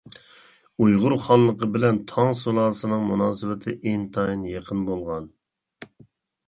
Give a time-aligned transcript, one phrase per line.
[0.85, 5.31] ئۇيغۇر خانلىقى بىلەن تاڭ سۇلالىسىنىڭ مۇناسىۋىتى ئىنتايىن يېقىن بولغان.